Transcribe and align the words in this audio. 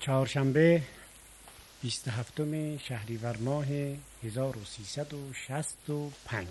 چهارشنبه 0.00 0.82
27 1.82 2.78
شهریور 2.78 3.36
ماه 3.36 3.66
1365 4.22 6.46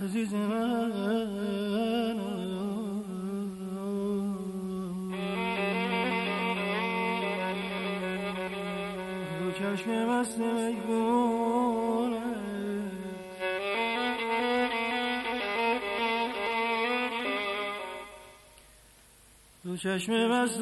رو 0.00 0.12
چشم 9.52 9.90
مست 10.06 10.38
میگونه 10.38 12.22
رو 19.64 19.76
چشم 19.76 20.12
مست 20.12 20.60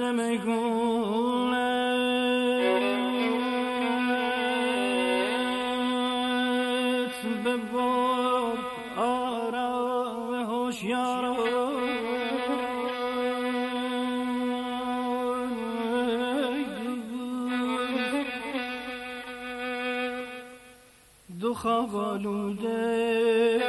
میگونه 21.54 21.62
خواب 21.62 21.96
آلوده 21.96 23.60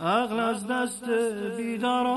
عقل 0.00 0.40
از 0.40 0.66
دست 0.66 1.04
بیداران 1.56 2.13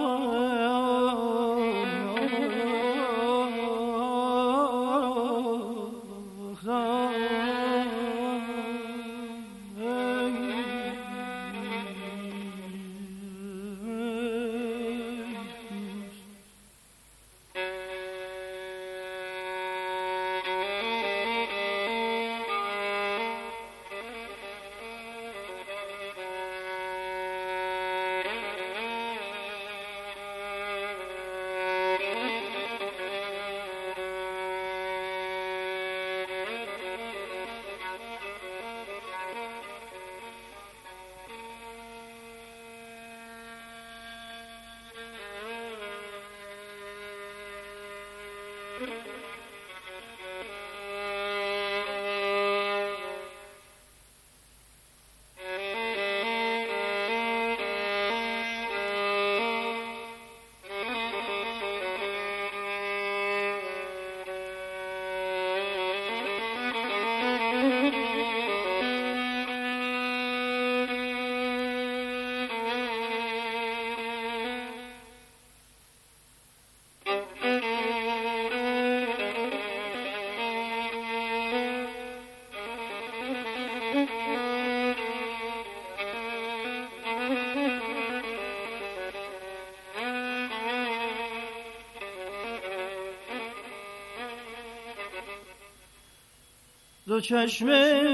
دو 97.17 97.21
چشم 97.21 97.65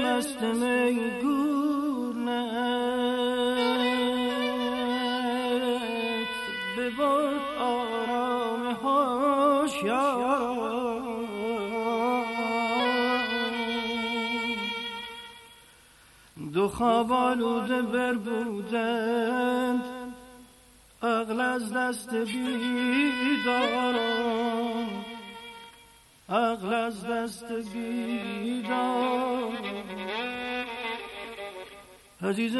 مست 0.04 0.42
میگونت 0.42 1.43
عزیز 32.34 32.56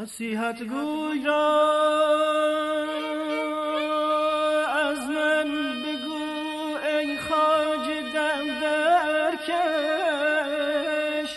نصیحت 0.00 0.62
گوی 0.62 1.24
را 1.24 1.60
از 4.66 4.98
من 4.98 5.48
بگو 5.82 6.76
ای 6.86 7.18
خاج 7.18 7.86
دم 8.14 8.60
در 8.60 9.36
کش 9.36 11.30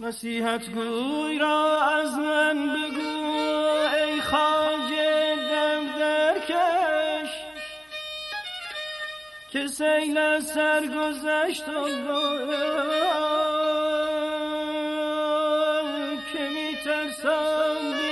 نصیحت 0.00 0.70
گوی 0.70 1.38
را 1.38 1.82
از 1.82 2.18
من 2.18 2.68
بگو 2.74 3.32
ای 3.94 4.20
خاج 4.20 4.90
دم 5.50 5.98
در 5.98 6.38
کش 6.38 7.30
که 9.50 9.68
سیل 9.68 10.40
سرگذشت 10.40 11.68
و 11.68 11.88
biter 16.80 17.08
sandım 17.08 18.09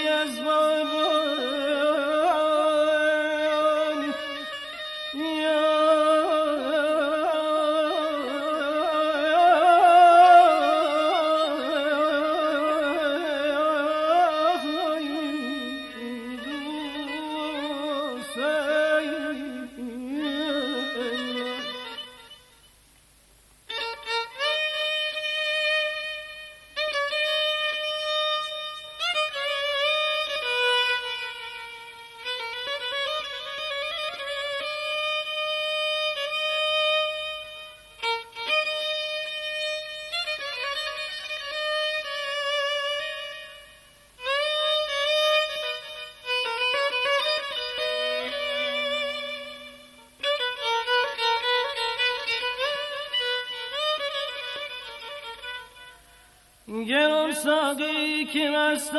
گران 56.68 57.34
ساقی 57.34 58.24
که 58.24 58.50
مست 58.50 58.94
است 58.94 58.98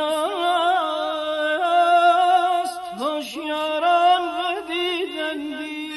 هوشیاران 2.99 4.21
بدیدندی 4.37 5.89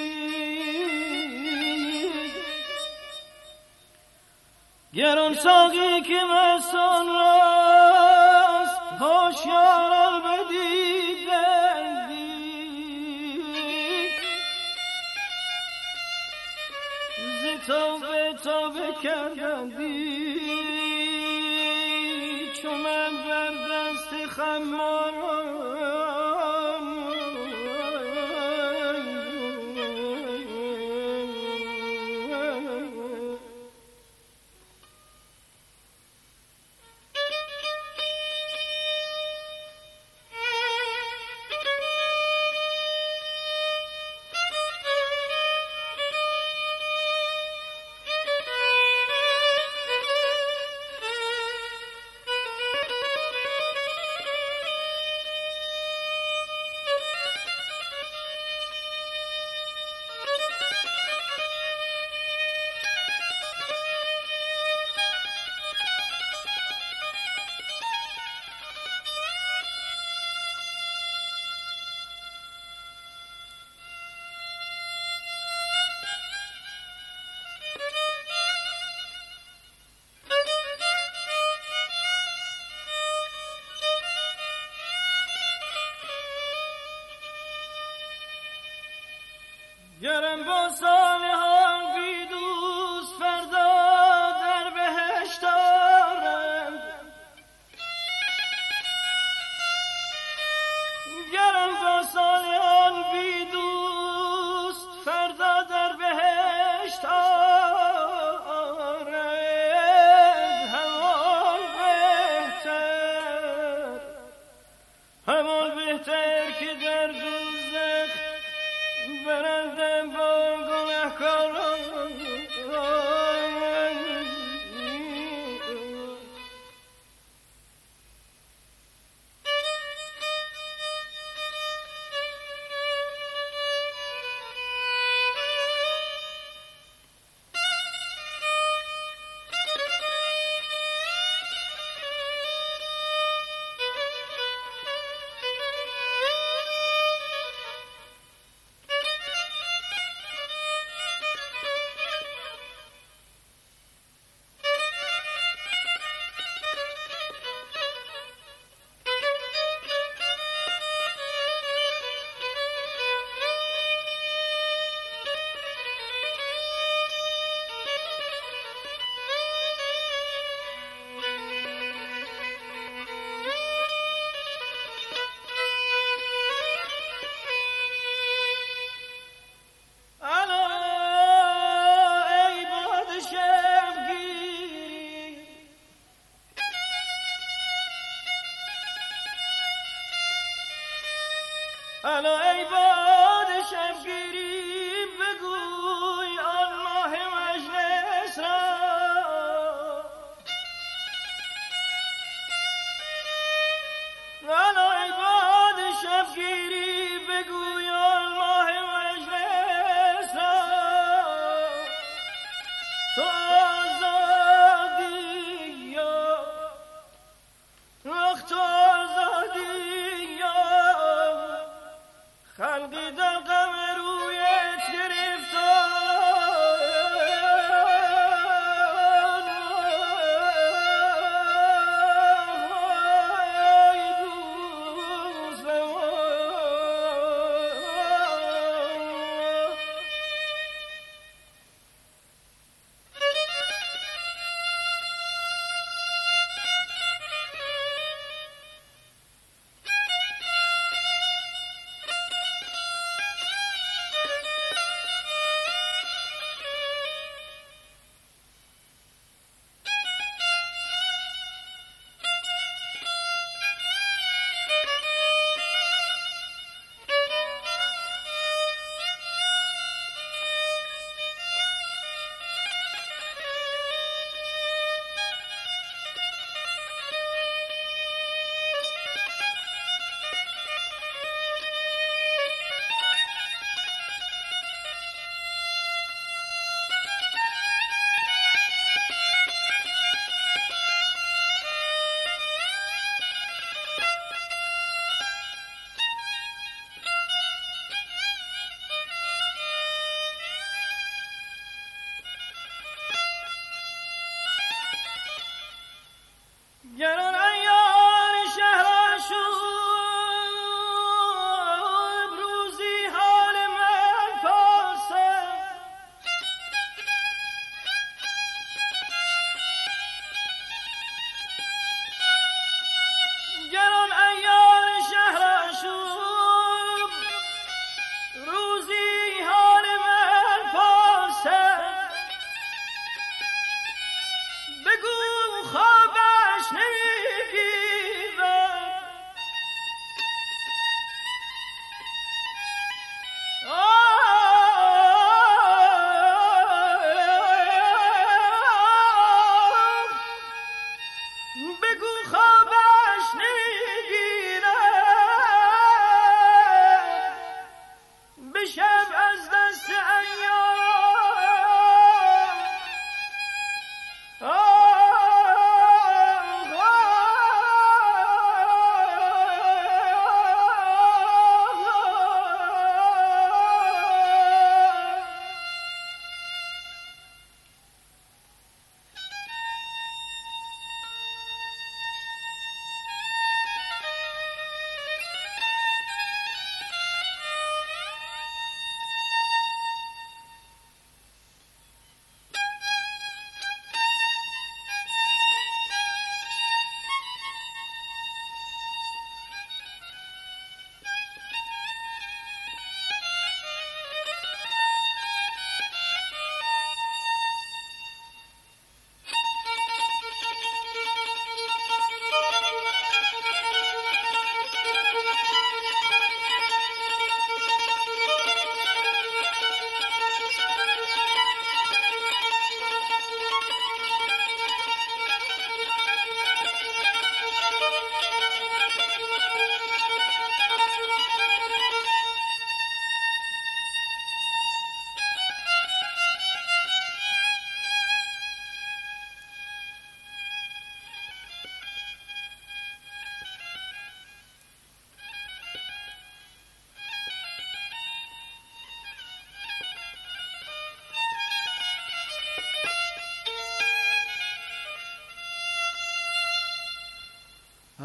گران 4.95 5.35
ساقی 5.35 6.01
که 6.01 6.21
مست 6.31 6.75
است 6.75 8.81
هوشیاران 9.01 10.23
بدیدندی 10.23 10.63
ز 17.43 17.45
توبه 17.67 18.35
توبه 18.45 18.89
کردندی 19.03 20.32
گرم 90.03 90.45
با 90.45 90.69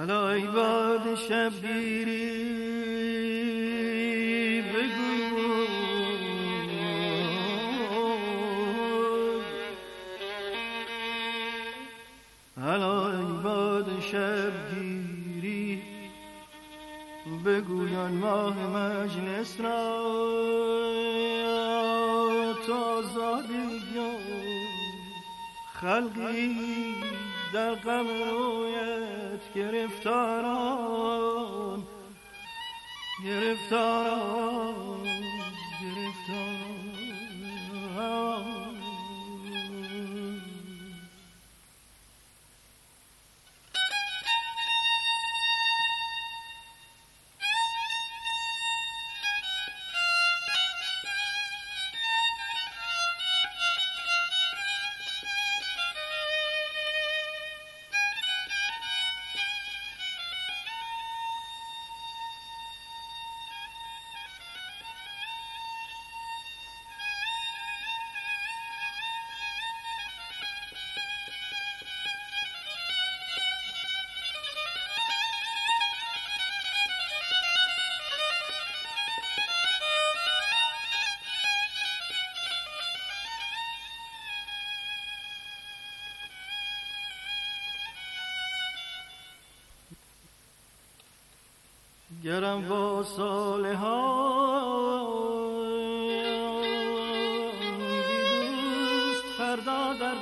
ای 0.10 0.48
باد 0.48 1.16
شبگیری 1.16 2.62
بگو 4.62 5.28
ای 12.58 13.42
باد 13.44 14.00
شبگیری 14.02 15.82
بگویان 17.46 18.12
ماه 18.12 18.68
مجلس 18.68 19.62
را. 19.62 20.18
تا 22.68 23.02
زادی 23.02 23.82
خلقی 25.74 26.96
در 27.54 27.76
غم 27.76 28.08
رویت 28.08 29.27
گرفتاران 29.58 30.44
گرفتاران. 33.26 34.87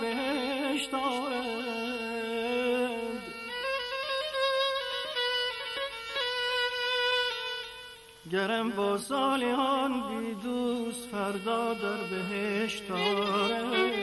بهشت 0.06 0.94
آرد 0.94 1.66
گرم 8.32 8.70
با 8.70 8.98
صالحان 8.98 9.92
بی 9.92 10.34
دوست 10.34 11.10
فردا 11.12 11.74
در 11.74 11.98
بهشت 12.10 12.92
آرد 12.92 13.96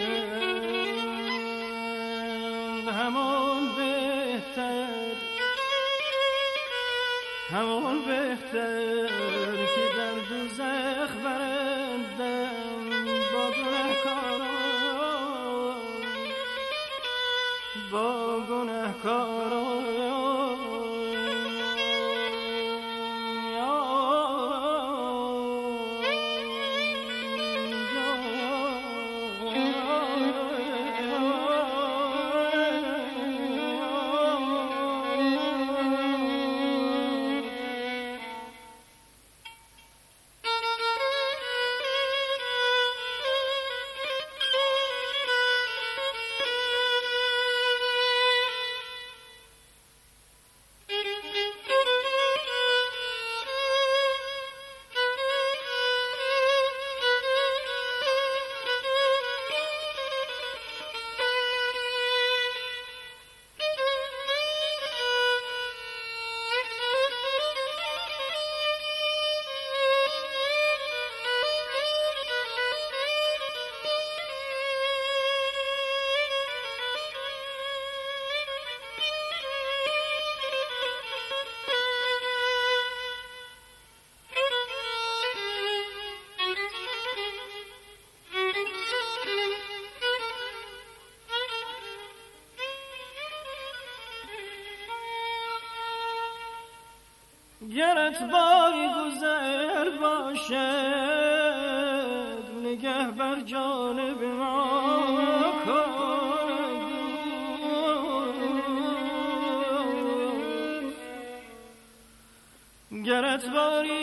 همان 2.88 3.76
بهتر 3.76 5.12
همون 7.50 8.04
بهتر. 8.04 8.91
باری 98.20 98.88
گذر 98.88 99.90
باشد 99.90 100.52
نگه 102.64 103.10
بر 103.18 103.40
جانب 103.40 104.22
ما 104.24 104.68
کن. 105.64 106.12
گرت 113.04 113.44
باری 113.50 114.01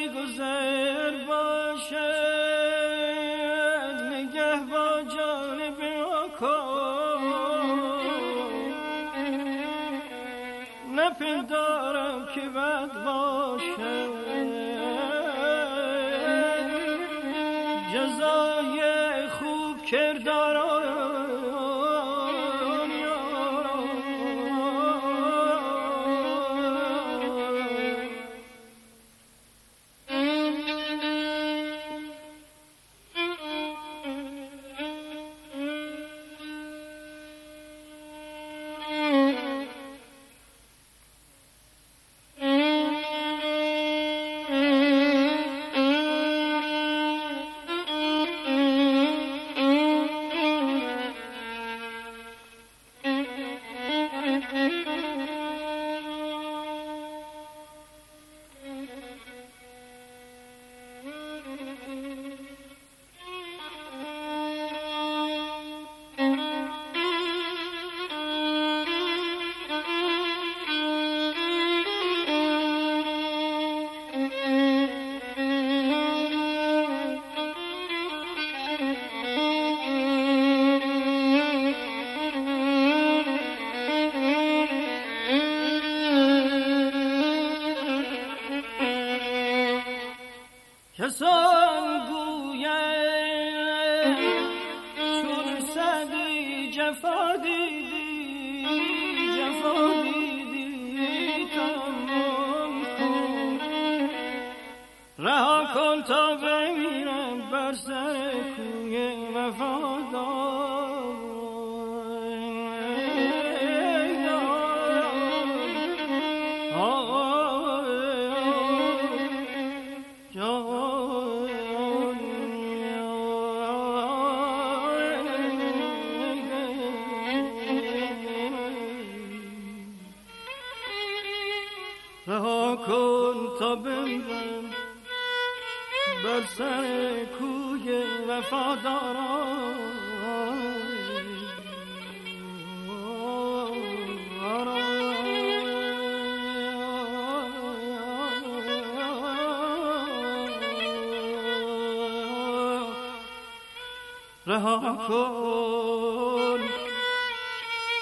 رها 154.50 154.98
کن. 155.08 156.60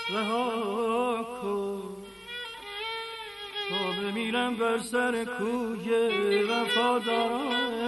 رها 0.09 1.23
کن. 1.41 1.81
تا 3.69 3.75
بمیرم 4.01 4.55
بر 4.55 4.79
سر 4.79 5.25
کوی 5.25 5.89
وفاداران. 6.43 7.87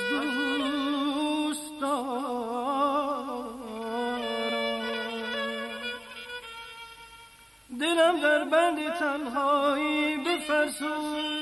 از 0.00 0.08
دوستان. 1.38 2.00
دلم 7.80 8.20
در 8.20 8.44
بند 8.44 8.78
تنهایی 8.98 10.16
بفرسون 10.16 11.40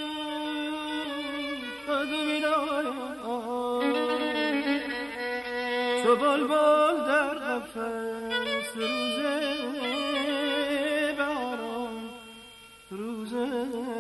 چو 6.03 6.17
بلبل 6.17 6.97
در 7.07 7.35
قفس 7.35 8.77
روزه 8.77 9.41
بهاران 11.17 11.97
روزه 12.91 13.98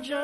که 0.00 0.14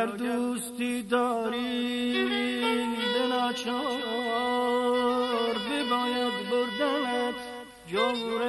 اگر 0.00 0.16
دوستی 0.16 1.02
داری 1.02 2.24
به 3.14 3.26
ناچار 3.28 3.94
بباید 5.70 6.32
بردنت 6.50 7.34
جور 7.86 8.42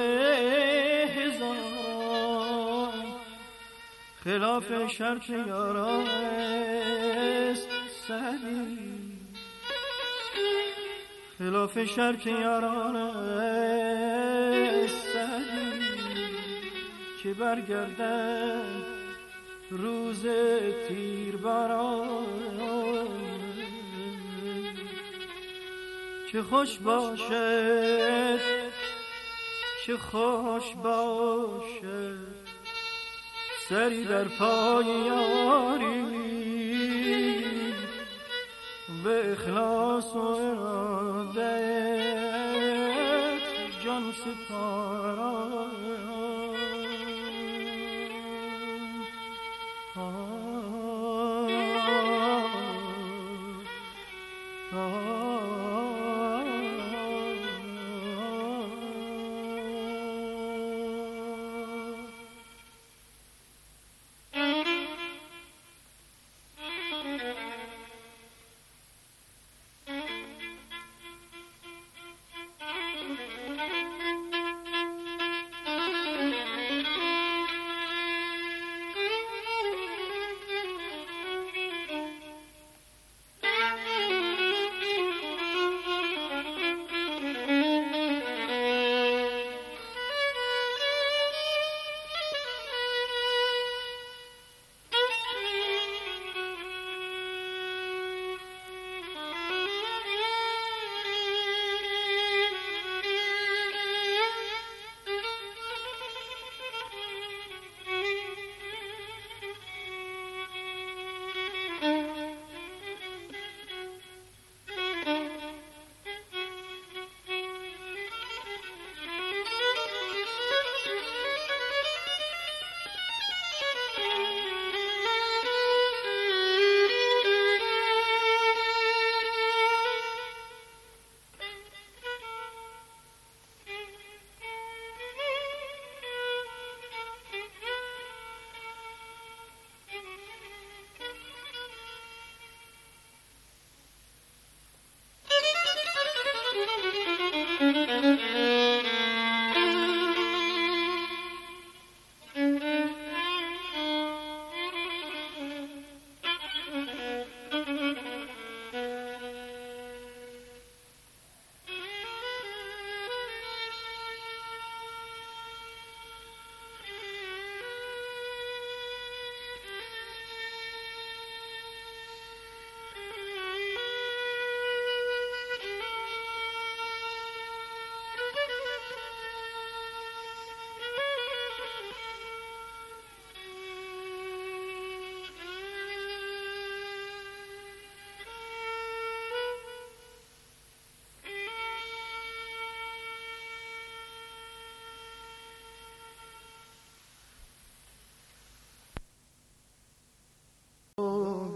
هزاران 1.16 2.92
خلاف 4.24 4.86
شرط 4.86 5.30
یاران 5.30 6.06
است 6.06 7.68
سهلی 8.08 9.18
خلاف 11.38 11.84
شرط 11.84 12.26
یاران 12.26 12.96
است 12.96 13.92
سهلی 15.12 15.82
که 17.22 17.34
برگردن 17.34 19.01
روز 19.78 20.22
تیر 20.88 21.36
چه 26.32 26.42
خوش 26.42 26.78
باشد 26.78 28.40
چه 29.86 29.96
خوش 29.96 30.74
باشد. 30.82 32.32
سری 33.68 34.04
در 34.04 34.24
پای 34.24 34.86
یاری 34.86 36.02
به 39.04 39.32
اخلاص 39.32 40.14
و 40.14 40.18
اراده 40.18 41.62
جان 43.84 44.12
سپاران 44.12 45.71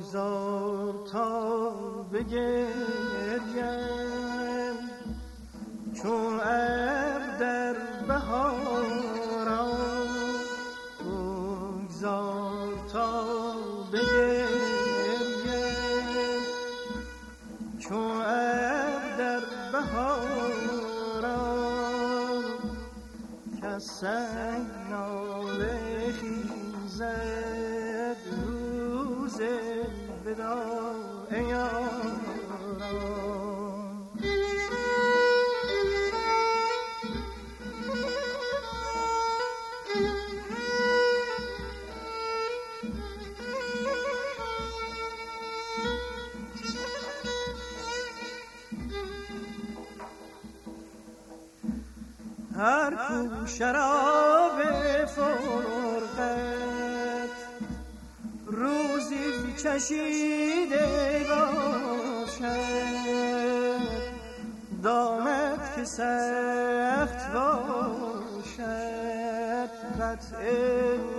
بگذار 0.06 0.94
تا 1.12 1.70
بگه 2.12 2.66
هر 52.58 52.94
کو 53.08 53.46
شراب 53.46 54.62
فرو 55.14 55.85
کشیده 59.76 60.86
باشد. 61.28 62.46
دامت 64.82 65.76
که 65.76 65.84
سخت 65.84 67.32
باشد. 67.32 68.66
قطع 70.00 71.15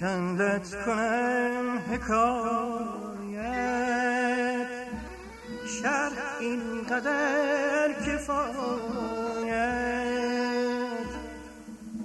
کندت 0.00 0.84
کنم 0.84 1.78
حکایت؟ 1.90 3.40
شرح 5.66 6.36
این 6.40 6.60
قدر 6.90 7.92
کفایت؟ 8.06 9.50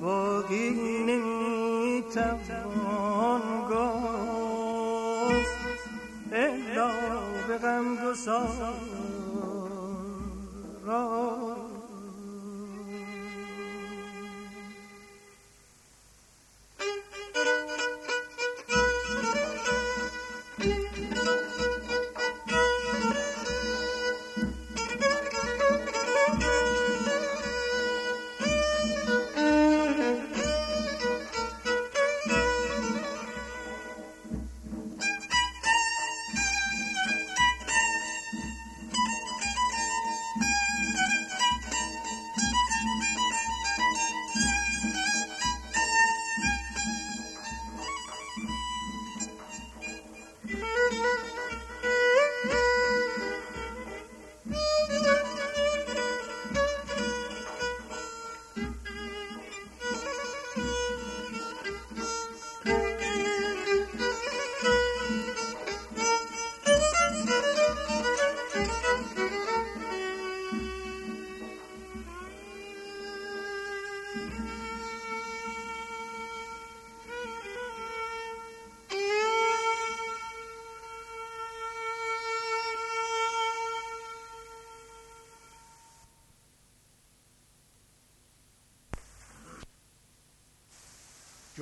باقی 0.02 0.70
نمی‌توان 1.08 2.22
گفت 3.72 5.58
الا 6.32 6.92
به 7.48 7.58
غم 7.58 7.98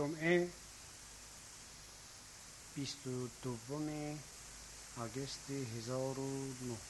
جمعه 0.03 0.49
22 2.75 4.17
آگست 4.97 5.49
1900 5.49 6.83